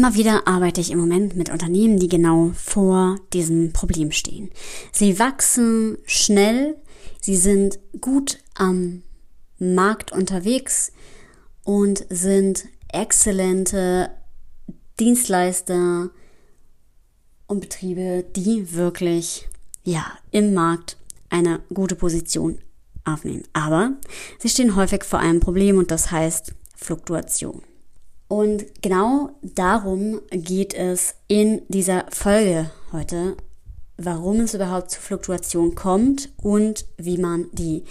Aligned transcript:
Immer 0.00 0.14
wieder 0.14 0.48
arbeite 0.48 0.80
ich 0.80 0.90
im 0.92 0.98
Moment 0.98 1.36
mit 1.36 1.50
Unternehmen, 1.50 1.98
die 1.98 2.08
genau 2.08 2.52
vor 2.54 3.18
diesem 3.34 3.74
Problem 3.74 4.12
stehen. 4.12 4.48
Sie 4.92 5.18
wachsen 5.18 5.98
schnell, 6.06 6.78
sie 7.20 7.36
sind 7.36 7.78
gut 8.00 8.38
am 8.54 9.02
Markt 9.58 10.10
unterwegs 10.10 10.92
und 11.64 12.06
sind 12.08 12.64
exzellente 12.90 14.08
Dienstleister 14.98 16.08
und 17.46 17.60
Betriebe, 17.60 18.24
die 18.34 18.72
wirklich 18.72 19.50
ja 19.84 20.06
im 20.30 20.54
Markt 20.54 20.96
eine 21.28 21.60
gute 21.74 21.94
Position 21.94 22.58
aufnehmen. 23.04 23.42
Aber 23.52 23.98
sie 24.38 24.48
stehen 24.48 24.76
häufig 24.76 25.04
vor 25.04 25.18
einem 25.18 25.40
Problem 25.40 25.76
und 25.76 25.90
das 25.90 26.10
heißt 26.10 26.54
Fluktuation. 26.74 27.60
Und 28.30 28.80
genau 28.80 29.30
darum 29.42 30.20
geht 30.30 30.72
es 30.72 31.16
in 31.26 31.62
dieser 31.66 32.06
Folge 32.12 32.70
heute, 32.92 33.36
warum 33.96 34.38
es 34.38 34.54
überhaupt 34.54 34.92
zu 34.92 35.00
Fluktuation 35.00 35.74
kommt 35.74 36.28
und 36.40 36.86
wie 36.96 37.18
man 37.18 37.48
die 37.50 37.82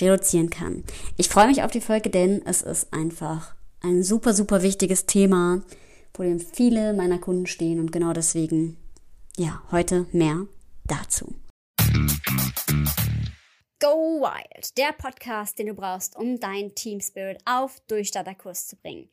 reduzieren 0.00 0.50
kann. 0.50 0.84
Ich 1.16 1.28
freue 1.28 1.48
mich 1.48 1.64
auf 1.64 1.72
die 1.72 1.80
Folge, 1.80 2.10
denn 2.10 2.46
es 2.46 2.62
ist 2.62 2.92
einfach 2.92 3.56
ein 3.80 4.04
super, 4.04 4.34
super 4.34 4.62
wichtiges 4.62 5.06
Thema, 5.06 5.62
vor 6.14 6.24
dem 6.24 6.38
viele 6.38 6.92
meiner 6.92 7.18
Kunden 7.18 7.48
stehen 7.48 7.80
und 7.80 7.90
genau 7.90 8.12
deswegen, 8.12 8.76
ja, 9.36 9.60
heute 9.72 10.06
mehr 10.12 10.46
dazu. 10.86 11.34
Go 13.80 14.20
Wild, 14.20 14.76
der 14.76 14.92
Podcast, 14.92 15.58
den 15.58 15.68
du 15.68 15.74
brauchst, 15.74 16.16
um 16.16 16.38
dein 16.38 16.74
Team 16.74 17.00
Spirit 17.00 17.38
auf 17.44 17.80
Durchstarterkurs 17.88 18.66
zu 18.66 18.76
bringen. 18.76 19.08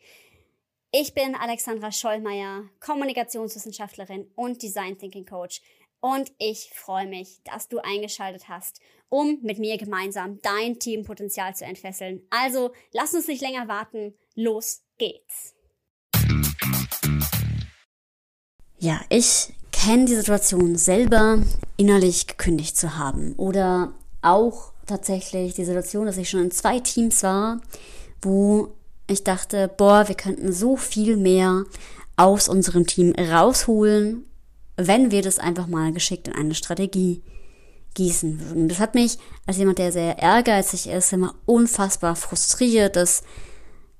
Ich 0.98 1.14
bin 1.14 1.36
Alexandra 1.36 1.92
Schollmeier, 1.92 2.70
Kommunikationswissenschaftlerin 2.80 4.32
und 4.36 4.62
Design 4.62 4.98
Thinking 4.98 5.26
Coach 5.26 5.62
und 6.00 6.32
ich 6.38 6.72
freue 6.74 7.06
mich, 7.06 7.42
dass 7.44 7.68
du 7.68 7.80
eingeschaltet 7.80 8.48
hast, 8.48 8.80
um 9.10 9.40
mit 9.42 9.60
mir 9.60 9.78
gemeinsam 9.78 10.40
dein 10.42 10.80
Teampotenzial 10.80 11.54
zu 11.54 11.66
entfesseln. 11.66 12.22
Also 12.30 12.72
lass 12.94 13.14
uns 13.14 13.28
nicht 13.28 13.42
länger 13.42 13.68
warten, 13.68 14.14
los 14.36 14.84
geht's. 14.98 15.54
Ja, 18.80 19.02
ich 19.10 19.54
kenne 19.74 20.06
die 20.06 20.16
Situation 20.16 20.78
selber 20.78 21.44
innerlich 21.76 22.26
gekündigt 22.26 22.78
zu 22.78 22.98
haben 22.98 23.34
oder 23.36 23.94
auch 24.22 24.72
tatsächlich 24.86 25.56
die 25.56 25.66
Situation, 25.66 26.06
dass 26.06 26.16
ich 26.16 26.30
schon 26.30 26.44
in 26.44 26.52
zwei 26.52 26.80
Teams 26.80 27.22
war, 27.22 27.60
wo 28.22 28.72
ich 29.08 29.24
dachte, 29.24 29.70
boah, 29.78 30.08
wir 30.08 30.16
könnten 30.16 30.52
so 30.52 30.76
viel 30.78 31.18
mehr 31.18 31.66
aus 32.16 32.50
unserem 32.50 32.88
Team 32.88 33.14
rausholen, 33.14 34.26
wenn 34.78 35.12
wir 35.12 35.22
das 35.22 35.40
einfach 35.40 35.68
mal 35.68 35.92
geschickt 35.92 36.28
in 36.28 36.34
eine 36.34 36.56
Strategie 36.56 37.22
gießen 37.94 38.40
würden. 38.40 38.68
Das 38.68 38.80
hat 38.80 38.96
mich 38.96 39.18
als 39.46 39.58
jemand, 39.58 39.80
der 39.80 39.92
sehr 39.92 40.20
ehrgeizig 40.20 40.88
ist, 40.88 41.14
immer 41.14 41.36
unfassbar 41.46 42.16
frustriert, 42.16 42.96
dass 42.96 43.24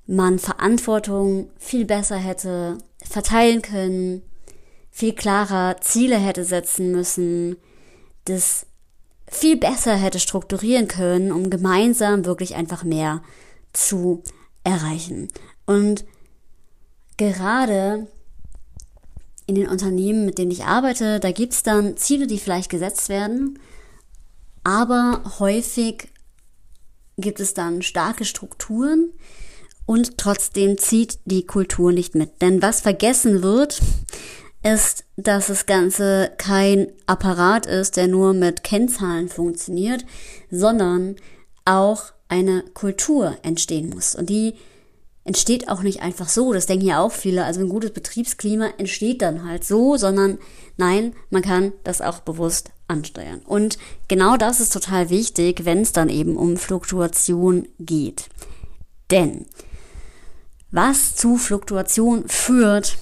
man 0.06 0.38
Verantwortung 0.38 1.50
viel 1.58 1.84
besser 1.84 2.16
hätte 2.16 2.78
verteilen 3.02 3.62
können, 3.62 4.22
viel 4.90 5.14
klarer 5.14 5.80
Ziele 5.80 6.16
hätte 6.16 6.44
setzen 6.44 6.92
müssen, 6.92 7.56
das 8.24 8.66
viel 9.28 9.56
besser 9.56 9.96
hätte 9.96 10.20
strukturieren 10.20 10.88
können, 10.88 11.32
um 11.32 11.50
gemeinsam 11.50 12.24
wirklich 12.24 12.54
einfach 12.54 12.84
mehr 12.84 13.22
zu 13.72 14.22
erreichen. 14.66 15.28
Und 15.64 16.04
gerade 17.16 18.08
in 19.46 19.54
den 19.54 19.68
Unternehmen, 19.68 20.26
mit 20.26 20.38
denen 20.38 20.50
ich 20.50 20.64
arbeite, 20.64 21.20
da 21.20 21.30
gibt's 21.30 21.62
dann 21.62 21.96
Ziele, 21.96 22.26
die 22.26 22.38
vielleicht 22.38 22.68
gesetzt 22.68 23.08
werden, 23.08 23.58
aber 24.64 25.22
häufig 25.38 26.08
gibt 27.16 27.38
es 27.38 27.54
dann 27.54 27.82
starke 27.82 28.24
Strukturen 28.24 29.12
und 29.86 30.18
trotzdem 30.18 30.76
zieht 30.76 31.20
die 31.24 31.46
Kultur 31.46 31.92
nicht 31.92 32.16
mit. 32.16 32.42
Denn 32.42 32.60
was 32.60 32.80
vergessen 32.80 33.42
wird, 33.42 33.80
ist, 34.64 35.04
dass 35.16 35.46
das 35.46 35.66
Ganze 35.66 36.32
kein 36.38 36.88
Apparat 37.06 37.66
ist, 37.66 37.96
der 37.96 38.08
nur 38.08 38.34
mit 38.34 38.64
Kennzahlen 38.64 39.28
funktioniert, 39.28 40.04
sondern 40.50 41.14
auch 41.64 42.15
eine 42.28 42.62
Kultur 42.74 43.36
entstehen 43.42 43.90
muss. 43.90 44.14
Und 44.14 44.30
die 44.30 44.54
entsteht 45.24 45.68
auch 45.68 45.82
nicht 45.82 46.02
einfach 46.02 46.28
so, 46.28 46.52
das 46.52 46.66
denken 46.66 46.86
ja 46.86 47.00
auch 47.00 47.12
viele. 47.12 47.44
Also 47.44 47.60
ein 47.60 47.68
gutes 47.68 47.90
Betriebsklima 47.90 48.68
entsteht 48.78 49.22
dann 49.22 49.44
halt 49.48 49.64
so, 49.64 49.96
sondern 49.96 50.38
nein, 50.76 51.14
man 51.30 51.42
kann 51.42 51.72
das 51.84 52.00
auch 52.00 52.20
bewusst 52.20 52.70
ansteuern. 52.88 53.40
Und 53.44 53.78
genau 54.08 54.36
das 54.36 54.60
ist 54.60 54.72
total 54.72 55.10
wichtig, 55.10 55.64
wenn 55.64 55.80
es 55.80 55.92
dann 55.92 56.08
eben 56.08 56.36
um 56.36 56.56
Fluktuation 56.56 57.66
geht. 57.80 58.28
Denn 59.10 59.46
was 60.70 61.16
zu 61.16 61.36
Fluktuation 61.36 62.28
führt, 62.28 62.98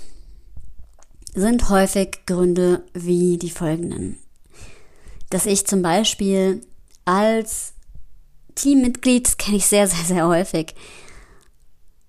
sind 1.35 1.69
häufig 1.69 2.21
Gründe 2.27 2.85
wie 2.95 3.37
die 3.37 3.51
folgenden. 3.51 4.19
Dass 5.29 5.47
ich 5.47 5.67
zum 5.67 5.83
Beispiel 5.83 6.61
als 7.05 7.74
Teammitglied, 8.55 9.27
das 9.27 9.37
kenne 9.37 9.57
ich 9.57 9.67
sehr, 9.67 9.87
sehr, 9.87 10.05
sehr 10.05 10.27
häufig, 10.27 10.75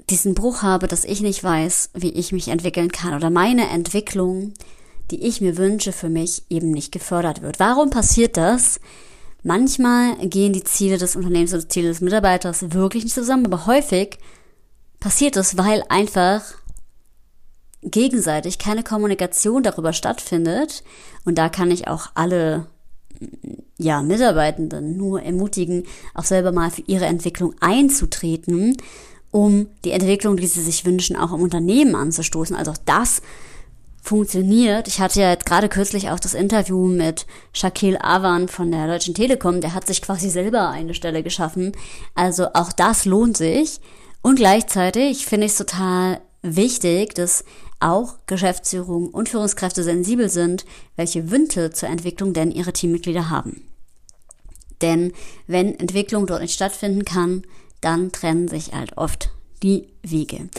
diesen 0.10 0.36
Bruch 0.36 0.62
habe, 0.62 0.88
dass 0.88 1.04
ich 1.04 1.22
nicht 1.22 1.44
weiß, 1.44 1.92
wie 1.96 2.12
ich 2.12 2.32
mich 2.32 2.48
entwickeln 2.50 2.92
kann 2.92 3.16
oder 3.16 3.30
meine 3.30 3.70
Entwicklung, 3.70 4.54
die 5.12 5.24
ich 5.24 5.42
mir 5.42 5.58
wünsche, 5.58 5.92
für 5.92 6.10
mich 6.10 6.44
eben 6.50 6.72
nicht 6.72 6.92
gefördert 6.92 7.42
wird. 7.42 7.60
Warum 7.60 7.90
passiert 7.90 8.38
das? 8.38 8.80
Manchmal 9.44 10.16
gehen 10.28 10.54
die 10.54 10.64
Ziele 10.64 10.98
des 10.98 11.16
Unternehmens 11.16 11.54
und 11.54 11.64
die 11.64 11.68
Ziele 11.68 11.88
des 11.90 12.02
Mitarbeiters 12.02 12.72
wirklich 12.72 13.04
nicht 13.04 13.14
zusammen, 13.14 13.46
aber 13.46 13.66
häufig 13.68 14.18
passiert 15.00 15.38
es, 15.38 15.58
weil 15.58 15.84
einfach 15.90 16.42
gegenseitig 17.84 18.58
keine 18.58 18.84
Kommunikation 18.84 19.62
darüber 19.62 19.94
stattfindet. 19.94 20.84
Und 21.24 21.38
da 21.38 21.50
kann 21.50 21.70
ich 21.70 21.88
auch 21.88 22.08
alle 22.16 22.68
ja, 23.78 24.02
Mitarbeitenden 24.02 24.98
nur 24.98 25.22
ermutigen, 25.22 25.84
auch 26.14 26.24
selber 26.24 26.52
mal 26.52 26.72
für 26.72 26.84
ihre 26.88 27.06
Entwicklung 27.06 27.54
einzutreten, 27.60 28.78
um 29.32 29.68
die 29.84 29.92
Entwicklung, 29.92 30.38
die 30.38 30.48
sie 30.48 30.62
sich 30.62 30.86
wünschen, 30.86 31.18
auch 31.18 31.34
im 31.34 31.42
Unternehmen 31.42 31.96
anzustoßen. 31.96 32.56
Also 32.56 32.72
auch 32.72 32.78
das 32.86 33.22
funktioniert. 34.02 34.88
Ich 34.88 35.00
hatte 35.00 35.20
ja 35.20 35.32
jetzt 35.32 35.46
gerade 35.46 35.68
kürzlich 35.68 36.10
auch 36.10 36.20
das 36.20 36.36
Interview 36.36 36.86
mit 36.86 37.26
Shakil 37.52 37.98
Awan 38.00 38.48
von 38.48 38.72
der 38.72 38.88
Deutschen 38.88 39.16
Telekom. 39.16 39.62
Der 39.62 39.74
hat 39.74 39.88
sich 39.88 40.02
quasi 40.02 40.30
selber 40.30 40.70
eine 40.70 40.94
Stelle 40.94 41.24
geschaffen. 41.24 41.74
Also 42.14 42.48
auch 42.54 42.72
das 42.72 43.06
lohnt 43.06 43.36
sich. 43.36 43.82
Und 44.22 44.38
gleichzeitig 44.38 45.26
finde 45.26 45.48
ich 45.48 45.54
es 45.54 45.58
total 45.58 46.22
wichtig, 46.42 47.16
dass 47.16 47.44
auch 47.80 48.16
Geschäftsführung 48.26 49.10
und 49.10 49.30
Führungskräfte 49.30 49.84
sensibel 49.84 50.30
sind, 50.30 50.66
welche 50.96 51.32
Wünsche 51.32 51.72
zur 51.72 51.90
Entwicklung 51.90 52.34
denn 52.34 52.52
ihre 52.52 52.74
Teammitglieder 52.74 53.30
haben. 53.30 53.68
Denn 54.82 55.14
wenn 55.48 55.80
Entwicklung 55.80 56.28
dort 56.28 56.42
nicht 56.42 56.54
stattfinden 56.54 57.06
kann, 57.06 57.44
dann 57.82 58.12
trennen 58.12 58.48
sich 58.48 58.74
halt 58.74 58.98
oft 58.98 59.32
die 59.64 59.88
Wege. 60.02 60.50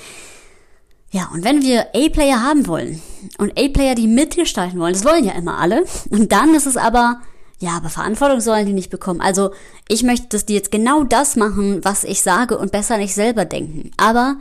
Ja, 1.10 1.31
und 1.32 1.44
wenn 1.44 1.62
wir 1.62 1.88
A-Player 1.94 2.43
haben 2.43 2.66
wollen 2.66 3.00
und 3.38 3.59
A-Player, 3.59 3.94
die 3.94 4.09
mitgestalten 4.09 4.78
wollen, 4.78 4.93
das 4.93 5.05
wollen 5.05 5.25
ja 5.25 5.32
immer 5.32 5.59
alle, 5.59 5.84
und 6.10 6.32
dann 6.32 6.55
ist 6.55 6.66
es 6.66 6.76
aber, 6.76 7.21
ja, 7.59 7.71
aber 7.76 7.88
Verantwortung 7.88 8.41
sollen 8.41 8.66
die 8.66 8.72
nicht 8.72 8.91
bekommen. 8.91 9.21
Also 9.21 9.53
ich 9.88 10.03
möchte, 10.03 10.28
dass 10.28 10.47
die 10.47 10.55
jetzt 10.55 10.71
genau 10.71 11.05
das 11.05 11.37
machen, 11.37 11.84
was 11.84 12.05
ich 12.05 12.22
sage 12.22 12.59
und 12.59 12.72
besser 12.72 12.99
nicht 12.99 13.15
selber 13.15 13.44
denken. 13.44 13.93
Aber 13.97 14.37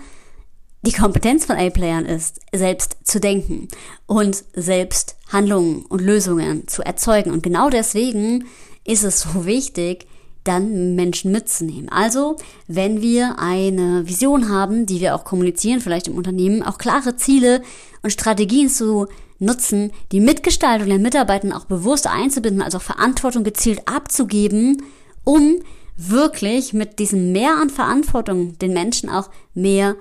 die 0.85 0.91
Kompetenz 0.91 1.45
von 1.45 1.57
A-Playern 1.57 2.05
ist, 2.05 2.39
selbst 2.53 2.97
zu 3.03 3.19
denken 3.19 3.67
und 4.05 4.43
selbst 4.53 5.15
Handlungen 5.31 5.85
und 5.85 6.01
Lösungen 6.01 6.67
zu 6.67 6.83
erzeugen. 6.83 7.31
Und 7.31 7.43
genau 7.43 7.69
deswegen 7.69 8.45
ist 8.83 9.03
es 9.03 9.21
so 9.21 9.45
wichtig, 9.45 10.07
dann 10.43 10.93
Menschen 10.93 11.31
mitzunehmen. 11.31 11.89
Also, 11.89 12.35
wenn 12.67 13.01
wir 13.01 13.39
eine 13.39 14.07
Vision 14.07 14.49
haben, 14.49 14.85
die 14.85 15.01
wir 15.01 15.15
auch 15.15 15.23
kommunizieren, 15.23 15.81
vielleicht 15.81 16.07
im 16.07 16.15
Unternehmen, 16.15 16.61
auch 16.61 16.77
klare 16.77 17.15
Ziele 17.15 17.63
und 18.03 18.11
Strategien 18.11 18.69
zu 18.69 19.07
nutzen, 19.39 19.91
die 20.11 20.19
Mitgestaltung 20.19 20.87
der 20.87 20.99
Mitarbeiter 20.99 21.57
auch 21.57 21.65
bewusst 21.65 22.05
einzubinden, 22.07 22.61
also 22.61 22.77
auch 22.77 22.83
Verantwortung 22.83 23.43
gezielt 23.43 23.87
abzugeben, 23.87 24.83
um 25.23 25.57
wirklich 25.97 26.73
mit 26.73 26.99
diesem 26.99 27.31
Mehr 27.31 27.57
an 27.59 27.71
Verantwortung 27.71 28.59
den 28.59 28.73
Menschen 28.73 29.09
auch 29.09 29.31
mehr 29.55 29.95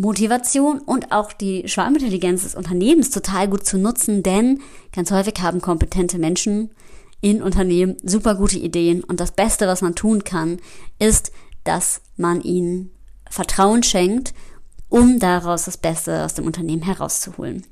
Motivation 0.00 0.78
und 0.80 1.12
auch 1.12 1.32
die 1.32 1.68
Schwarmintelligenz 1.68 2.42
des 2.42 2.54
Unternehmens 2.54 3.10
total 3.10 3.48
gut 3.48 3.66
zu 3.66 3.78
nutzen, 3.78 4.22
denn 4.22 4.60
ganz 4.92 5.10
häufig 5.10 5.34
haben 5.40 5.60
kompetente 5.60 6.18
Menschen 6.18 6.70
in 7.20 7.42
Unternehmen 7.42 7.96
super 8.02 8.34
gute 8.34 8.58
Ideen 8.58 9.04
und 9.04 9.20
das 9.20 9.32
Beste, 9.32 9.66
was 9.66 9.82
man 9.82 9.94
tun 9.94 10.24
kann, 10.24 10.58
ist, 10.98 11.32
dass 11.64 12.00
man 12.16 12.40
ihnen 12.40 12.90
Vertrauen 13.28 13.82
schenkt 13.82 14.32
um 14.90 15.20
daraus 15.20 15.64
das 15.64 15.76
Beste 15.76 16.24
aus 16.24 16.34
dem 16.34 16.46
Unternehmen 16.46 16.82
herauszuholen. 16.82 17.64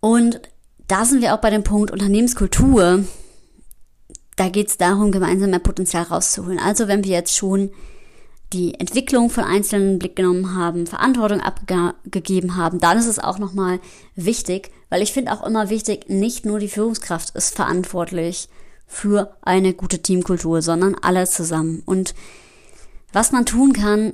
Und 0.00 0.40
da 0.88 1.04
sind 1.04 1.22
wir 1.22 1.34
auch 1.34 1.40
bei 1.40 1.50
dem 1.50 1.62
Punkt 1.62 1.90
Unternehmenskultur. 1.90 3.04
Da 4.36 4.48
geht 4.48 4.68
es 4.68 4.78
darum, 4.78 5.12
gemeinsam 5.12 5.50
mehr 5.50 5.58
Potenzial 5.60 6.04
rauszuholen. 6.04 6.58
Also 6.58 6.88
wenn 6.88 7.04
wir 7.04 7.12
jetzt 7.12 7.36
schon 7.36 7.70
die 8.54 8.78
Entwicklung 8.78 9.30
von 9.30 9.44
Einzelnen 9.44 9.94
in 9.94 9.98
Blick 9.98 10.16
genommen 10.16 10.54
haben, 10.54 10.86
Verantwortung 10.86 11.40
abgegeben 11.40 12.56
haben, 12.56 12.78
dann 12.78 12.96
ist 12.96 13.06
es 13.06 13.18
auch 13.18 13.38
nochmal 13.38 13.80
wichtig, 14.14 14.70
weil 14.88 15.02
ich 15.02 15.12
finde 15.12 15.32
auch 15.32 15.44
immer 15.44 15.70
wichtig, 15.70 16.08
nicht 16.08 16.46
nur 16.46 16.60
die 16.60 16.68
Führungskraft 16.68 17.34
ist 17.34 17.56
verantwortlich 17.56 18.48
für 18.86 19.36
eine 19.42 19.74
gute 19.74 20.00
Teamkultur, 20.00 20.62
sondern 20.62 20.94
alle 21.02 21.26
zusammen. 21.26 21.82
Und 21.84 22.14
was 23.12 23.32
man 23.32 23.44
tun 23.44 23.72
kann, 23.72 24.12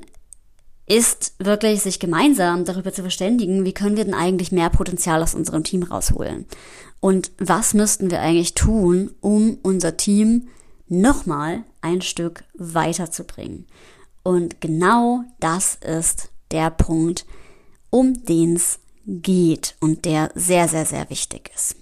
ist 0.87 1.35
wirklich 1.39 1.83
sich 1.83 2.01
gemeinsam 2.01 2.65
darüber 2.65 2.93
zu 2.93 3.03
verständigen, 3.03 3.65
wie 3.65 3.75
können 3.75 3.97
wir 3.97 4.05
denn 4.05 4.15
eigentlich 4.15 4.53
mehr 4.53 4.71
Potenzial 4.71 5.23
aus 5.23 5.35
unserem 5.35 5.65
Team 5.65 5.83
rausholen? 5.83 6.47
Und 6.99 7.31
was 7.39 7.75
müssten 7.75 8.11
wir 8.11 8.21
eigentlich 8.21 8.55
tun, 8.55 9.11
um 9.21 9.59
unser 9.63 9.97
Team 9.97 10.49
nochmal 10.89 11.63
ein 11.81 12.01
Stück 12.01 12.45
weiterzubringen? 12.55 13.67
Und 14.23 14.61
genau 14.61 15.25
das 15.39 15.77
ist 15.77 16.31
der 16.51 16.71
Punkt, 16.71 17.25
um 17.91 18.25
den 18.25 18.57
es 18.57 18.79
geht 19.07 19.77
und 19.81 20.05
der 20.05 20.31
sehr, 20.35 20.69
sehr, 20.69 20.87
sehr 20.87 21.09
wichtig 21.11 21.51
ist. 21.55 21.77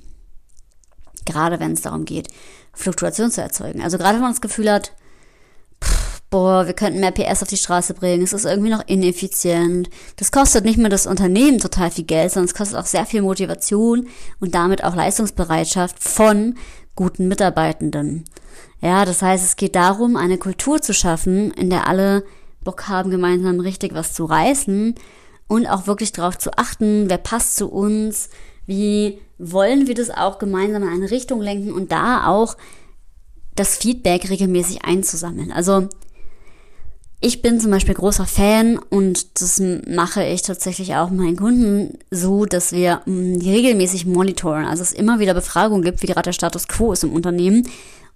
Gerade 1.24 1.60
wenn 1.60 1.72
es 1.72 1.82
darum 1.82 2.04
geht, 2.04 2.28
Fluktuation 2.72 3.30
zu 3.30 3.42
erzeugen. 3.42 3.82
Also 3.82 3.98
gerade 3.98 4.14
wenn 4.14 4.22
man 4.22 4.32
das 4.32 4.40
Gefühl 4.40 4.70
hat, 4.70 4.92
boah, 6.30 6.66
wir 6.66 6.74
könnten 6.74 7.00
mehr 7.00 7.10
PS 7.10 7.42
auf 7.42 7.48
die 7.48 7.56
Straße 7.56 7.94
bringen, 7.94 8.22
es 8.22 8.32
ist 8.32 8.44
irgendwie 8.44 8.70
noch 8.70 8.86
ineffizient. 8.86 9.90
Das 10.16 10.30
kostet 10.30 10.64
nicht 10.64 10.78
nur 10.78 10.88
das 10.88 11.06
Unternehmen 11.06 11.58
total 11.58 11.90
viel 11.90 12.04
Geld, 12.04 12.32
sondern 12.32 12.48
es 12.48 12.54
kostet 12.54 12.78
auch 12.78 12.86
sehr 12.86 13.06
viel 13.06 13.22
Motivation 13.22 14.08
und 14.40 14.54
damit 14.54 14.84
auch 14.84 14.94
Leistungsbereitschaft 14.94 16.02
von 16.02 16.56
guten 16.94 17.28
Mitarbeitenden. 17.28 18.24
Ja, 18.80 19.04
das 19.04 19.22
heißt, 19.22 19.44
es 19.44 19.56
geht 19.56 19.74
darum, 19.74 20.16
eine 20.16 20.38
Kultur 20.38 20.80
zu 20.80 20.94
schaffen, 20.94 21.50
in 21.52 21.70
der 21.70 21.88
alle 21.88 22.24
Bock 22.62 22.88
haben, 22.88 23.10
gemeinsam 23.10 23.60
richtig 23.60 23.94
was 23.94 24.12
zu 24.12 24.24
reißen 24.24 24.94
und 25.48 25.66
auch 25.66 25.86
wirklich 25.86 26.12
darauf 26.12 26.38
zu 26.38 26.56
achten, 26.56 27.08
wer 27.08 27.18
passt 27.18 27.56
zu 27.56 27.68
uns, 27.68 28.28
wie 28.66 29.20
wollen 29.38 29.86
wir 29.86 29.94
das 29.94 30.10
auch 30.10 30.38
gemeinsam 30.38 30.82
in 30.82 30.88
eine 30.90 31.10
Richtung 31.10 31.40
lenken 31.40 31.72
und 31.72 31.90
da 31.90 32.26
auch 32.26 32.56
das 33.54 33.76
Feedback 33.76 34.30
regelmäßig 34.30 34.84
einzusammeln. 34.84 35.50
Also 35.50 35.88
ich 37.20 37.42
bin 37.42 37.58
zum 37.58 37.72
Beispiel 37.72 37.94
großer 37.94 38.26
Fan 38.26 38.78
und 38.78 39.40
das 39.40 39.60
mache 39.88 40.24
ich 40.24 40.42
tatsächlich 40.42 40.94
auch 40.94 41.10
meinen 41.10 41.36
Kunden 41.36 41.98
so, 42.10 42.44
dass 42.44 42.70
wir 42.70 43.00
regelmäßig 43.06 44.06
monitoren. 44.06 44.66
Also 44.66 44.82
es 44.82 44.92
immer 44.92 45.18
wieder 45.18 45.34
Befragungen 45.34 45.82
gibt, 45.82 46.02
wie 46.02 46.06
gerade 46.06 46.28
der 46.28 46.32
Status 46.32 46.68
quo 46.68 46.92
ist 46.92 47.02
im 47.02 47.12
Unternehmen. 47.12 47.66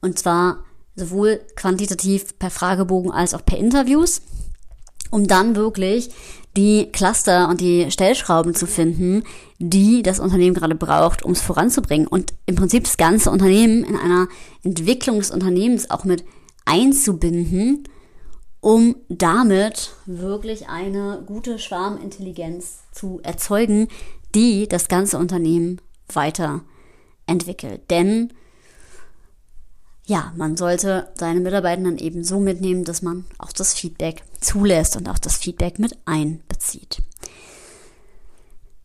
Und 0.02 0.19
zwar 0.19 0.64
sowohl 0.94 1.40
quantitativ 1.56 2.38
per 2.38 2.50
Fragebogen 2.50 3.10
als 3.10 3.32
auch 3.32 3.44
per 3.44 3.56
Interviews, 3.56 4.20
um 5.10 5.26
dann 5.26 5.56
wirklich 5.56 6.10
die 6.56 6.90
Cluster 6.93 7.49
und 7.49 7.60
die 7.60 7.90
Stellschrauben 7.90 8.54
zu 8.54 8.66
finden, 8.66 9.25
die 9.58 10.02
das 10.02 10.20
Unternehmen 10.20 10.54
gerade 10.54 10.75
braucht, 10.75 11.25
um 11.25 11.32
es 11.32 11.40
voranzubringen 11.40 12.06
und 12.06 12.34
im 12.44 12.56
Prinzip 12.56 12.84
das 12.84 12.99
ganze 12.99 13.31
Unternehmen 13.31 13.84
in 13.84 13.96
einer 13.96 14.28
Entwicklung 14.62 15.19
des 15.19 15.31
Unternehmens 15.31 15.90
auch 15.90 16.05
mit 16.05 16.25
einzubinden, 16.66 17.84
um 18.60 18.96
damit 19.08 19.93
wirklich 20.06 20.69
eine 20.69 21.22
gute 21.26 21.58
Schwarmintelligenz 21.58 22.81
zu 22.93 23.20
erzeugen, 23.22 23.88
die 24.34 24.69
das 24.69 24.88
ganze 24.88 25.19
Unternehmen 25.19 25.81
weiterentwickelt. 26.12 27.90
Denn 27.90 28.32
ja, 30.04 30.32
man 30.37 30.56
sollte 30.56 31.08
seine 31.14 31.40
Mitarbeitenden 31.40 31.99
eben 31.99 32.25
so 32.25 32.40
mitnehmen, 32.40 32.84
dass 32.84 33.02
man 33.02 33.25
auch 33.38 33.52
das 33.52 33.75
Feedback 33.75 34.22
zulässt 34.40 34.96
und 34.96 35.08
auch 35.08 35.19
das 35.19 35.37
Feedback 35.37 35.78
mit 35.78 35.96
einbezieht. 36.04 37.02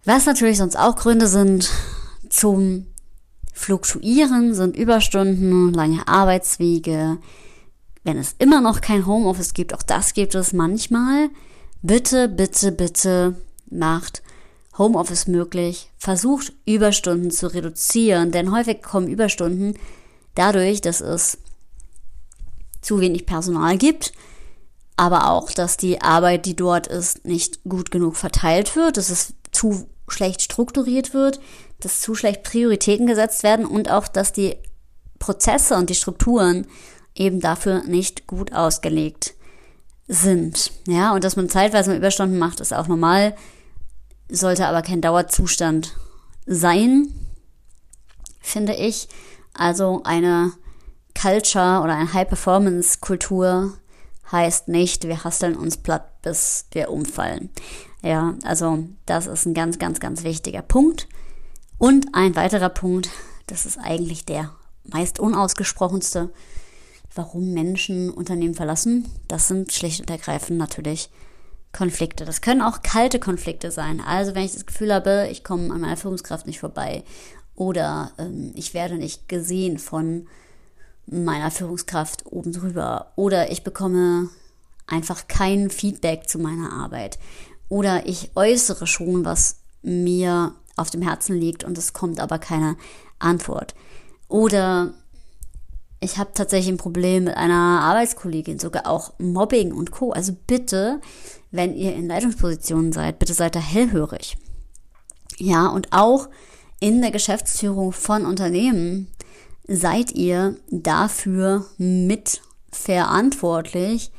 Was 0.05 0.25
natürlich 0.25 0.57
sonst 0.57 0.77
auch 0.77 0.95
Gründe 0.95 1.27
sind 1.27 1.69
zum 2.29 2.85
Fluktuieren, 3.51 4.53
sind 4.53 4.77
Überstunden, 4.77 5.73
lange 5.73 6.07
Arbeitswege. 6.07 7.17
Wenn 8.03 8.17
es 8.17 8.35
immer 8.37 8.61
noch 8.61 8.79
kein 8.81 9.05
Homeoffice 9.07 9.53
gibt, 9.53 9.73
auch 9.73 9.83
das 9.83 10.13
gibt 10.13 10.35
es 10.35 10.53
manchmal. 10.53 11.29
Bitte, 11.81 12.29
bitte, 12.29 12.71
bitte 12.71 13.35
macht 13.69 14.21
Homeoffice 14.77 15.27
möglich. 15.27 15.91
Versucht 15.97 16.53
Überstunden 16.65 17.31
zu 17.31 17.47
reduzieren, 17.47 18.31
denn 18.31 18.51
häufig 18.51 18.83
kommen 18.83 19.07
Überstunden 19.07 19.73
dadurch, 20.37 20.81
dass 20.81 21.01
es 21.01 21.37
zu 22.81 22.99
wenig 22.99 23.25
Personal 23.25 23.77
gibt, 23.77 24.13
aber 24.95 25.29
auch, 25.29 25.51
dass 25.51 25.77
die 25.77 26.01
Arbeit, 26.01 26.45
die 26.45 26.55
dort 26.55 26.87
ist, 26.87 27.25
nicht 27.25 27.63
gut 27.63 27.91
genug 27.91 28.15
verteilt 28.15 28.75
wird, 28.75 28.97
dass 28.97 29.09
es 29.09 29.33
zu 29.51 29.87
schlecht 30.07 30.41
strukturiert 30.41 31.13
wird, 31.13 31.39
dass 31.79 32.01
zu 32.01 32.15
schlecht 32.15 32.43
Prioritäten 32.43 33.05
gesetzt 33.07 33.43
werden 33.43 33.65
und 33.65 33.91
auch, 33.91 34.07
dass 34.07 34.33
die 34.33 34.55
Prozesse 35.19 35.75
und 35.75 35.89
die 35.89 35.95
Strukturen 35.95 36.67
eben 37.15 37.39
dafür 37.39 37.83
nicht 37.83 38.27
gut 38.27 38.53
ausgelegt 38.53 39.33
sind. 40.07 40.71
Ja, 40.87 41.13
und 41.13 41.23
dass 41.23 41.35
man 41.35 41.49
zeitweise 41.49 41.89
mal 41.89 41.97
Überstunden 41.97 42.39
macht, 42.39 42.59
ist 42.59 42.73
auch 42.73 42.87
normal, 42.87 43.35
sollte 44.29 44.67
aber 44.67 44.81
kein 44.81 45.01
Dauerzustand 45.01 45.95
sein, 46.45 47.07
finde 48.39 48.75
ich. 48.75 49.09
Also 49.57 50.01
eine 50.03 50.53
Culture 51.19 51.81
oder 51.83 51.95
eine 51.95 52.13
High-Performance-Kultur 52.13 53.73
heißt 54.31 54.67
nicht, 54.67 55.07
wir 55.07 55.23
hasteln 55.23 55.55
uns 55.55 55.77
platt, 55.77 56.21
bis 56.21 56.67
wir 56.71 56.89
umfallen. 56.89 57.49
Ja, 58.01 58.35
also 58.43 58.85
das 59.05 59.27
ist 59.27 59.45
ein 59.45 59.53
ganz, 59.53 59.79
ganz, 59.79 59.99
ganz 59.99 60.23
wichtiger 60.23 60.61
Punkt. 60.61 61.07
Und 61.77 62.13
ein 62.13 62.35
weiterer 62.35 62.69
Punkt, 62.69 63.09
das 63.47 63.65
ist 63.65 63.77
eigentlich 63.77 64.25
der 64.25 64.51
meist 64.83 65.19
unausgesprochenste, 65.19 66.31
warum 67.13 67.53
Menschen 67.53 68.09
Unternehmen 68.11 68.53
verlassen. 68.53 69.09
Das 69.27 69.47
sind 69.47 69.71
schlicht 69.73 70.01
und 70.01 70.09
ergreifend 70.09 70.57
natürlich 70.57 71.09
Konflikte. 71.71 72.25
Das 72.25 72.41
können 72.41 72.61
auch 72.61 72.81
kalte 72.81 73.19
Konflikte 73.19 73.71
sein. 73.71 74.01
Also 74.01 74.35
wenn 74.35 74.43
ich 74.43 74.53
das 74.53 74.65
Gefühl 74.65 74.93
habe, 74.93 75.27
ich 75.31 75.43
komme 75.43 75.73
an 75.73 75.81
meiner 75.81 75.97
Führungskraft 75.97 76.47
nicht 76.47 76.59
vorbei 76.59 77.03
oder 77.57 78.11
ähm, 78.17 78.53
ich 78.55 78.73
werde 78.73 78.95
nicht 78.95 79.27
gesehen 79.27 79.77
von 79.79 80.27
meiner 81.05 81.51
Führungskraft 81.51 82.25
oben 82.25 82.53
drüber 82.53 83.11
oder 83.17 83.51
ich 83.51 83.63
bekomme 83.63 84.29
einfach 84.85 85.27
kein 85.27 85.69
Feedback 85.69 86.29
zu 86.29 86.39
meiner 86.39 86.71
Arbeit 86.71 87.19
oder 87.67 88.05
ich 88.05 88.31
äußere 88.35 88.87
schon, 88.87 89.25
was 89.25 89.57
mir 89.81 90.53
auf 90.77 90.89
dem 90.89 91.01
Herzen 91.01 91.35
liegt 91.37 91.65
und 91.65 91.77
es 91.77 91.91
kommt 91.91 92.19
aber 92.19 92.39
keine 92.39 92.77
Antwort 93.19 93.73
oder 94.29 94.93
ich 95.99 96.17
habe 96.17 96.31
tatsächlich 96.33 96.71
ein 96.71 96.77
Problem 96.77 97.23
mit 97.23 97.35
einer 97.35 97.81
Arbeitskollegin, 97.81 98.59
sogar 98.59 98.85
auch 98.85 99.13
Mobbing 99.17 99.71
und 99.71 99.89
Co. 99.89 100.11
Also 100.11 100.35
bitte, 100.45 101.01
wenn 101.49 101.75
ihr 101.75 101.95
in 101.95 102.07
Leitungspositionen 102.07 102.93
seid, 102.93 103.17
bitte 103.17 103.33
seid 103.33 103.55
da 103.55 103.59
hellhörig. 103.59 104.37
Ja, 105.39 105.67
und 105.67 105.87
auch 105.91 106.29
in 106.79 107.01
der 107.01 107.11
Geschäftsführung 107.11 107.91
von 107.91 108.25
Unternehmen 108.25 109.07
seid 109.67 110.11
ihr 110.11 110.55
dafür 110.69 111.65
mitverantwortlich, 111.77 114.11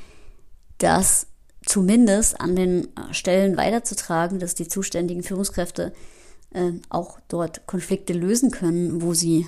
das 0.79 1.27
zumindest 1.65 2.41
an 2.41 2.57
den 2.57 2.89
Stellen 3.13 3.57
weiterzutragen, 3.57 4.39
dass 4.39 4.55
die 4.55 4.69
zuständigen 4.69 5.23
Führungskräfte 5.23 5.93
äh, 6.53 6.73
auch 6.89 7.19
dort 7.29 7.67
Konflikte 7.67 8.13
lösen 8.13 8.51
können, 8.51 9.03
wo 9.03 9.15
sie 9.15 9.47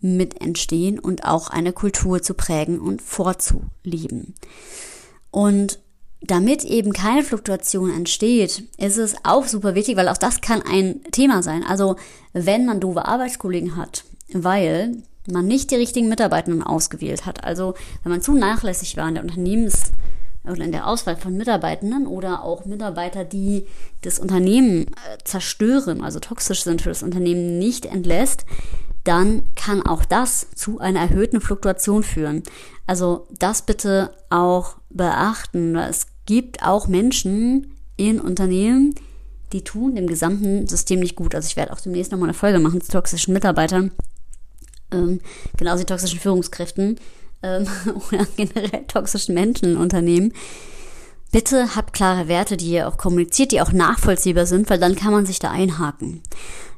mit 0.00 0.40
entstehen 0.40 0.98
und 0.98 1.24
auch 1.24 1.50
eine 1.50 1.72
Kultur 1.72 2.22
zu 2.22 2.34
prägen 2.34 2.80
und 2.80 3.02
vorzuleben. 3.02 4.34
Und 5.30 5.80
damit 6.26 6.64
eben 6.64 6.92
keine 6.92 7.22
Fluktuation 7.22 7.90
entsteht, 7.90 8.64
ist 8.78 8.96
es 8.96 9.16
auch 9.24 9.46
super 9.46 9.74
wichtig, 9.74 9.96
weil 9.96 10.08
auch 10.08 10.16
das 10.16 10.40
kann 10.40 10.62
ein 10.62 11.02
Thema 11.12 11.42
sein. 11.42 11.62
Also 11.62 11.96
wenn 12.32 12.66
man 12.66 12.80
doofe 12.80 13.06
Arbeitskollegen 13.06 13.76
hat, 13.76 14.04
weil 14.32 15.02
man 15.28 15.46
nicht 15.46 15.70
die 15.70 15.76
richtigen 15.76 16.08
Mitarbeitenden 16.08 16.62
ausgewählt 16.62 17.26
hat, 17.26 17.44
also 17.44 17.74
wenn 18.02 18.12
man 18.12 18.22
zu 18.22 18.32
nachlässig 18.32 18.96
war 18.96 19.08
in 19.08 19.14
der 19.14 19.24
Unternehmens- 19.24 19.92
oder 20.44 20.64
in 20.64 20.72
der 20.72 20.86
Auswahl 20.86 21.16
von 21.16 21.36
Mitarbeitenden 21.36 22.06
oder 22.06 22.44
auch 22.44 22.66
Mitarbeiter, 22.66 23.24
die 23.24 23.66
das 24.02 24.18
Unternehmen 24.18 24.86
äh, 24.86 25.18
zerstören, 25.24 26.02
also 26.02 26.20
toxisch 26.20 26.62
sind 26.62 26.82
für 26.82 26.90
das 26.90 27.02
Unternehmen, 27.02 27.58
nicht 27.58 27.86
entlässt, 27.86 28.46
dann 29.02 29.42
kann 29.54 29.82
auch 29.82 30.04
das 30.04 30.48
zu 30.54 30.78
einer 30.78 31.00
erhöhten 31.00 31.40
Fluktuation 31.40 32.02
führen. 32.02 32.42
Also 32.86 33.26
das 33.38 33.62
bitte 33.62 34.10
auch 34.30 34.76
beachten. 34.90 35.76
Es 35.76 36.06
gibt 36.26 36.62
auch 36.62 36.88
Menschen 36.88 37.72
in 37.96 38.20
Unternehmen, 38.20 38.94
die 39.52 39.62
tun 39.62 39.94
dem 39.94 40.06
gesamten 40.06 40.66
System 40.66 41.00
nicht 41.00 41.16
gut. 41.16 41.34
Also 41.34 41.46
ich 41.46 41.56
werde 41.56 41.72
auch 41.72 41.80
demnächst 41.80 42.12
nochmal 42.12 42.28
eine 42.28 42.34
Folge 42.34 42.58
machen 42.58 42.80
zu 42.80 42.92
toxischen 42.92 43.32
Mitarbeitern, 43.32 43.92
ähm, 44.92 45.20
genauso 45.56 45.82
wie 45.82 45.86
toxischen 45.86 46.20
Führungskräften 46.20 46.98
ähm, 47.42 47.66
oder 48.12 48.26
generell 48.36 48.84
toxischen 48.86 49.34
Menschen 49.34 49.72
in 49.72 49.76
Unternehmen. 49.76 50.32
Bitte 51.32 51.74
habt 51.74 51.92
klare 51.92 52.28
Werte, 52.28 52.56
die 52.56 52.70
ihr 52.70 52.88
auch 52.88 52.96
kommuniziert, 52.96 53.52
die 53.52 53.60
auch 53.60 53.72
nachvollziehbar 53.72 54.46
sind, 54.46 54.70
weil 54.70 54.78
dann 54.78 54.94
kann 54.94 55.12
man 55.12 55.26
sich 55.26 55.38
da 55.38 55.50
einhaken. 55.50 56.22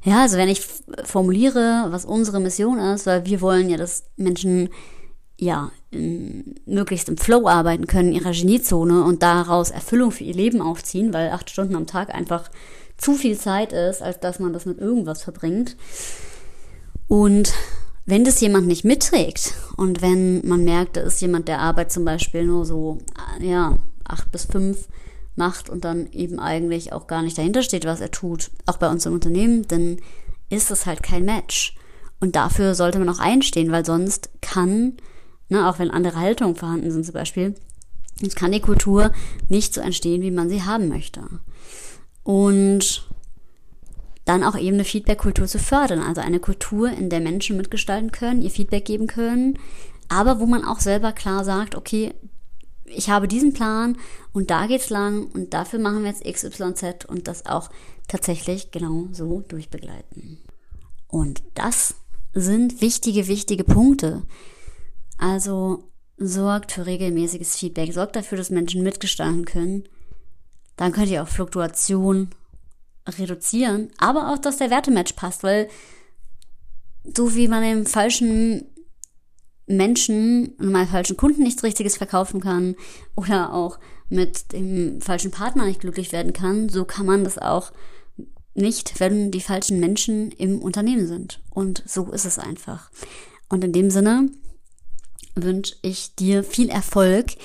Ja, 0.02 0.22
also 0.22 0.36
wenn 0.36 0.48
ich 0.48 0.62
formuliere, 1.04 1.86
was 1.90 2.04
unsere 2.04 2.40
Mission 2.40 2.78
ist, 2.78 3.06
weil 3.06 3.26
wir 3.26 3.40
wollen 3.40 3.68
ja, 3.68 3.76
dass 3.76 4.04
Menschen 4.16 4.70
ja 5.38 5.70
in, 5.90 6.56
möglichst 6.66 7.08
im 7.08 7.16
Flow 7.16 7.48
arbeiten 7.48 7.86
können, 7.86 8.10
in 8.10 8.20
ihrer 8.20 8.32
Geniezone 8.32 9.04
und 9.04 9.22
daraus 9.22 9.70
Erfüllung 9.70 10.10
für 10.10 10.24
ihr 10.24 10.34
Leben 10.34 10.60
aufziehen, 10.60 11.12
weil 11.12 11.30
acht 11.30 11.50
Stunden 11.50 11.76
am 11.76 11.86
Tag 11.86 12.14
einfach 12.14 12.50
zu 12.96 13.14
viel 13.14 13.38
Zeit 13.38 13.72
ist, 13.72 14.02
als 14.02 14.20
dass 14.20 14.40
man 14.40 14.52
das 14.52 14.66
mit 14.66 14.78
irgendwas 14.78 15.22
verbringt. 15.22 15.76
Und 17.06 17.52
wenn 18.04 18.24
das 18.24 18.40
jemand 18.40 18.66
nicht 18.66 18.84
mitträgt 18.84 19.54
und 19.76 20.02
wenn 20.02 20.46
man 20.46 20.64
merkt, 20.64 20.96
da 20.96 21.02
ist 21.02 21.20
jemand, 21.20 21.46
der 21.48 21.60
Arbeit 21.60 21.92
zum 21.92 22.04
Beispiel 22.04 22.44
nur 22.44 22.64
so, 22.64 22.98
ja, 23.40 23.78
acht 24.04 24.32
bis 24.32 24.46
fünf 24.46 24.88
macht 25.36 25.70
und 25.70 25.84
dann 25.84 26.10
eben 26.12 26.40
eigentlich 26.40 26.92
auch 26.92 27.06
gar 27.06 27.22
nicht 27.22 27.38
dahinter 27.38 27.62
steht, 27.62 27.84
was 27.84 28.00
er 28.00 28.10
tut, 28.10 28.50
auch 28.66 28.78
bei 28.78 28.88
uns 28.88 29.06
im 29.06 29.14
Unternehmen, 29.14 29.66
dann 29.68 29.98
ist 30.50 30.70
es 30.70 30.86
halt 30.86 31.02
kein 31.02 31.24
Match. 31.24 31.76
Und 32.20 32.34
dafür 32.34 32.74
sollte 32.74 32.98
man 32.98 33.08
auch 33.08 33.20
einstehen, 33.20 33.70
weil 33.70 33.84
sonst 33.84 34.30
kann, 34.40 34.96
ne, 35.48 35.68
auch 35.68 35.78
wenn 35.78 35.90
andere 35.90 36.18
Haltungen 36.18 36.56
vorhanden 36.56 36.90
sind 36.90 37.04
zum 37.04 37.14
Beispiel, 37.14 37.54
es 38.24 38.34
kann 38.34 38.52
die 38.52 38.60
Kultur 38.60 39.12
nicht 39.48 39.74
so 39.74 39.80
entstehen, 39.80 40.22
wie 40.22 40.30
man 40.30 40.48
sie 40.48 40.62
haben 40.62 40.88
möchte. 40.88 41.22
Und 42.24 43.08
dann 44.24 44.44
auch 44.44 44.58
eben 44.58 44.74
eine 44.74 44.84
Feedback-Kultur 44.84 45.46
zu 45.46 45.58
fördern. 45.58 46.00
Also 46.00 46.20
eine 46.20 46.40
Kultur, 46.40 46.90
in 46.90 47.08
der 47.08 47.20
Menschen 47.20 47.56
mitgestalten 47.56 48.12
können, 48.12 48.42
ihr 48.42 48.50
Feedback 48.50 48.84
geben 48.84 49.06
können, 49.06 49.58
aber 50.08 50.40
wo 50.40 50.46
man 50.46 50.64
auch 50.64 50.80
selber 50.80 51.12
klar 51.12 51.44
sagt, 51.44 51.74
okay, 51.74 52.12
ich 52.84 53.10
habe 53.10 53.28
diesen 53.28 53.52
Plan 53.52 53.96
und 54.32 54.50
da 54.50 54.66
geht's 54.66 54.90
lang 54.90 55.26
und 55.26 55.54
dafür 55.54 55.78
machen 55.78 56.02
wir 56.02 56.10
jetzt 56.10 56.24
XYZ 56.24 57.04
und 57.06 57.28
das 57.28 57.46
auch 57.46 57.70
tatsächlich 58.06 58.70
genau 58.70 59.08
so 59.12 59.44
durchbegleiten. 59.46 60.38
Und 61.06 61.42
das 61.54 61.94
sind 62.34 62.80
wichtige, 62.80 63.28
wichtige 63.28 63.64
Punkte. 63.64 64.22
Also 65.28 65.84
sorgt 66.16 66.72
für 66.72 66.86
regelmäßiges 66.86 67.54
Feedback, 67.54 67.92
sorgt 67.92 68.16
dafür, 68.16 68.38
dass 68.38 68.48
Menschen 68.48 68.82
mitgestalten 68.82 69.44
können. 69.44 69.84
Dann 70.76 70.92
könnt 70.92 71.10
ihr 71.10 71.22
auch 71.22 71.28
Fluktuation 71.28 72.30
reduzieren, 73.06 73.90
aber 73.98 74.32
auch, 74.32 74.38
dass 74.38 74.56
der 74.56 74.70
Wertematch 74.70 75.12
passt, 75.12 75.42
weil 75.42 75.68
so 77.14 77.34
wie 77.34 77.46
man 77.46 77.62
im 77.62 77.84
falschen 77.86 78.64
Menschen 79.66 80.54
und 80.58 80.72
meinem 80.72 80.88
falschen 80.88 81.18
Kunden 81.18 81.42
nichts 81.42 81.62
Richtiges 81.62 81.98
verkaufen 81.98 82.40
kann 82.40 82.74
oder 83.14 83.52
auch 83.52 83.78
mit 84.08 84.54
dem 84.54 85.02
falschen 85.02 85.30
Partner 85.30 85.66
nicht 85.66 85.80
glücklich 85.80 86.10
werden 86.12 86.32
kann, 86.32 86.70
so 86.70 86.86
kann 86.86 87.04
man 87.04 87.22
das 87.22 87.36
auch 87.36 87.72
nicht, 88.54 88.98
wenn 88.98 89.30
die 89.30 89.42
falschen 89.42 89.78
Menschen 89.78 90.32
im 90.32 90.62
Unternehmen 90.62 91.06
sind. 91.06 91.40
Und 91.50 91.82
so 91.86 92.10
ist 92.12 92.24
es 92.24 92.38
einfach. 92.38 92.90
Und 93.50 93.62
in 93.62 93.72
dem 93.74 93.90
Sinne 93.90 94.30
wünsche 95.34 95.76
ich 95.82 96.14
dir 96.14 96.44
viel 96.44 96.68
Erfolg, 96.68 97.36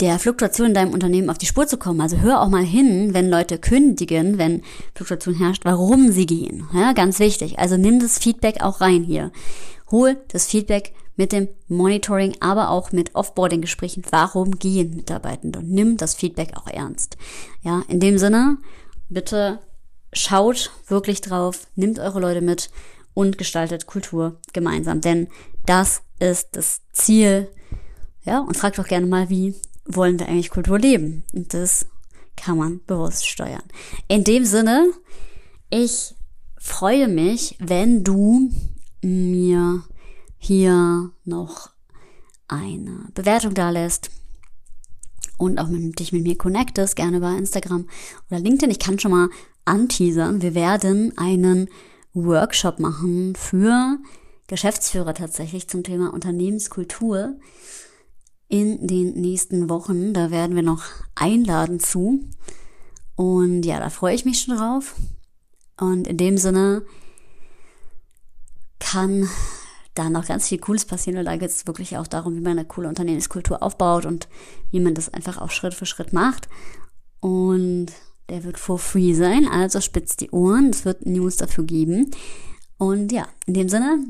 der 0.00 0.18
Fluktuation 0.18 0.68
in 0.68 0.74
deinem 0.74 0.92
Unternehmen 0.92 1.30
auf 1.30 1.38
die 1.38 1.46
Spur 1.46 1.66
zu 1.66 1.78
kommen. 1.78 2.00
Also 2.00 2.18
hör 2.18 2.42
auch 2.42 2.48
mal 2.48 2.64
hin, 2.64 3.14
wenn 3.14 3.30
Leute 3.30 3.58
kündigen, 3.58 4.36
wenn 4.36 4.62
Fluktuation 4.94 5.34
herrscht, 5.34 5.64
warum 5.64 6.12
sie 6.12 6.26
gehen. 6.26 6.68
Ja, 6.74 6.92
ganz 6.92 7.18
wichtig. 7.18 7.58
Also 7.58 7.76
nimm 7.76 7.98
das 8.00 8.18
Feedback 8.18 8.62
auch 8.62 8.80
rein 8.80 9.02
hier. 9.04 9.32
Hol 9.90 10.18
das 10.28 10.46
Feedback 10.46 10.92
mit 11.16 11.32
dem 11.32 11.48
Monitoring, 11.68 12.36
aber 12.40 12.70
auch 12.70 12.92
mit 12.92 13.14
Offboarding-Gesprächen. 13.14 14.02
Warum 14.10 14.58
gehen 14.58 14.96
Mitarbeitende? 14.96 15.60
Und 15.60 15.70
nimm 15.70 15.96
das 15.96 16.14
Feedback 16.14 16.52
auch 16.56 16.66
ernst. 16.66 17.16
Ja, 17.62 17.82
in 17.88 18.00
dem 18.00 18.18
Sinne, 18.18 18.58
bitte 19.08 19.60
schaut 20.12 20.72
wirklich 20.88 21.22
drauf, 21.22 21.68
nimmt 21.74 21.98
eure 21.98 22.20
Leute 22.20 22.42
mit 22.42 22.70
und 23.14 23.38
gestaltet 23.38 23.86
Kultur 23.86 24.40
gemeinsam. 24.52 25.00
Denn 25.00 25.28
das 25.66 26.02
ist 26.18 26.48
das 26.52 26.80
Ziel. 26.92 27.50
Ja, 28.24 28.40
und 28.40 28.56
fragt 28.56 28.78
doch 28.78 28.88
gerne 28.88 29.06
mal, 29.06 29.28
wie 29.28 29.54
wollen 29.84 30.18
wir 30.18 30.28
eigentlich 30.28 30.50
Kultur 30.50 30.78
leben? 30.78 31.24
Und 31.32 31.54
das 31.54 31.86
kann 32.36 32.58
man 32.58 32.80
bewusst 32.86 33.26
steuern. 33.26 33.62
In 34.08 34.24
dem 34.24 34.44
Sinne, 34.44 34.86
ich 35.70 36.14
freue 36.58 37.08
mich, 37.08 37.56
wenn 37.58 38.04
du 38.04 38.50
mir 39.02 39.82
hier 40.38 41.10
noch 41.24 41.70
eine 42.48 43.08
Bewertung 43.14 43.54
da 43.54 43.70
lässt 43.70 44.10
und 45.38 45.58
auch 45.58 45.68
mit, 45.68 45.98
dich 45.98 46.12
mit 46.12 46.22
mir 46.22 46.36
connectest, 46.36 46.96
gerne 46.96 47.20
bei 47.20 47.36
Instagram 47.36 47.88
oder 48.30 48.40
LinkedIn. 48.40 48.70
Ich 48.70 48.78
kann 48.78 48.98
schon 48.98 49.10
mal 49.10 49.28
anteasern. 49.64 50.42
Wir 50.42 50.54
werden 50.54 51.16
einen 51.18 51.68
Workshop 52.14 52.78
machen 52.78 53.34
für 53.36 53.98
Geschäftsführer 54.46 55.14
tatsächlich 55.14 55.68
zum 55.68 55.82
Thema 55.82 56.12
Unternehmenskultur 56.12 57.36
in 58.48 58.86
den 58.86 59.14
nächsten 59.14 59.68
Wochen. 59.68 60.12
Da 60.12 60.30
werden 60.30 60.54
wir 60.54 60.62
noch 60.62 60.84
einladen 61.14 61.80
zu. 61.80 62.20
Und 63.16 63.64
ja, 63.64 63.80
da 63.80 63.90
freue 63.90 64.14
ich 64.14 64.24
mich 64.24 64.40
schon 64.40 64.56
drauf. 64.56 64.94
Und 65.78 66.06
in 66.06 66.16
dem 66.16 66.38
Sinne, 66.38 66.84
kann 68.78 69.28
da 69.94 70.10
noch 70.10 70.26
ganz 70.26 70.48
viel 70.48 70.58
Cooles 70.58 70.84
passieren, 70.84 71.16
weil 71.18 71.24
da 71.24 71.36
geht 71.36 71.50
es 71.50 71.66
wirklich 71.66 71.96
auch 71.96 72.06
darum, 72.06 72.36
wie 72.36 72.40
man 72.40 72.52
eine 72.52 72.64
coole 72.64 72.88
Unternehmenskultur 72.88 73.62
aufbaut 73.62 74.06
und 74.06 74.28
wie 74.70 74.80
man 74.80 74.94
das 74.94 75.12
einfach 75.12 75.38
auch 75.38 75.50
Schritt 75.50 75.74
für 75.74 75.86
Schritt 75.86 76.12
macht. 76.12 76.48
Und 77.20 77.86
der 78.28 78.44
wird 78.44 78.58
for 78.58 78.78
free 78.78 79.14
sein, 79.14 79.48
also 79.48 79.80
spitzt 79.80 80.20
die 80.20 80.30
Ohren, 80.30 80.70
es 80.70 80.84
wird 80.84 81.06
News 81.06 81.36
dafür 81.36 81.64
geben. 81.64 82.10
Und 82.78 83.10
ja, 83.10 83.26
in 83.46 83.54
dem 83.54 83.68
Sinne 83.68 84.04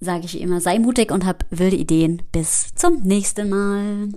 sage 0.00 0.24
ich 0.24 0.40
immer, 0.40 0.60
sei 0.60 0.78
mutig 0.78 1.12
und 1.12 1.26
hab 1.26 1.44
wilde 1.50 1.76
Ideen. 1.76 2.22
Bis 2.32 2.74
zum 2.74 3.02
nächsten 3.02 3.48
Mal. 3.48 4.08